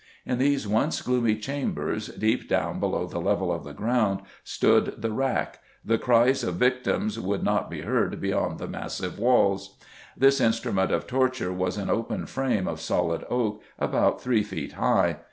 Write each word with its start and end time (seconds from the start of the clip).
In 0.25 0.39
these 0.39 0.67
once 0.67 0.99
gloomy 1.03 1.35
chambers, 1.37 2.07
deep 2.07 2.49
down 2.49 2.79
below 2.79 3.05
the 3.05 3.19
level 3.21 3.51
of 3.53 3.63
the 3.63 3.71
ground, 3.71 4.21
stood 4.43 4.99
the 4.99 5.11
rack; 5.11 5.59
the 5.85 5.99
cries 5.99 6.43
of 6.43 6.55
victims 6.55 7.19
would 7.19 7.43
not 7.43 7.69
be 7.69 7.81
heard 7.81 8.19
beyond 8.19 8.57
the 8.57 8.67
massive 8.67 9.19
walls. 9.19 9.77
This 10.17 10.41
instrument 10.41 10.91
of 10.91 11.05
torture 11.05 11.53
was 11.53 11.77
an 11.77 11.91
open 11.91 12.25
frame 12.25 12.67
of 12.67 12.81
solid 12.81 13.23
oak 13.29 13.61
about 13.77 14.19
three 14.19 14.41
feet 14.41 14.71
high. 14.71 15.17